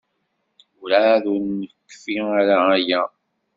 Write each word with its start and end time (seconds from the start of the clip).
Werɛad 0.79 1.25
ur 1.33 1.41
nekfi 1.59 2.13
ara 2.39 2.55
aya. 2.75 3.01